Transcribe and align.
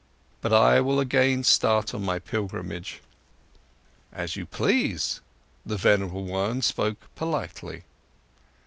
But 0.41 0.51
I 0.51 0.81
will 0.81 0.99
again 0.99 1.43
start 1.43 1.93
on 1.93 2.03
my 2.03 2.17
pilgrimage." 2.17 3.01
"As 4.11 4.35
you 4.35 4.47
please," 4.47 5.21
the 5.63 5.77
venerable 5.77 6.25
one 6.25 6.63
spoke 6.63 6.97
politely. 7.15 7.83